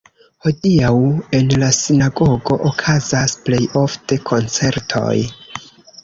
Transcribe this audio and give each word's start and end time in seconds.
Hodiaŭ 0.43 0.93
en 1.39 1.51
la 1.63 1.67
sinagogo 1.79 2.57
okazas 2.69 3.35
plej 3.49 3.59
ofte 3.83 4.17
koncertoj. 4.31 5.13